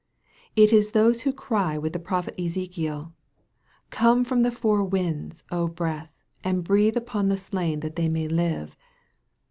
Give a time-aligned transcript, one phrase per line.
[0.55, 3.13] It is those who cry with the prophet Ezekiel,"
[4.01, 5.43] Come from the four winds,
[5.75, 6.11] breath,
[6.43, 8.75] and breathe upon these slain that they may live."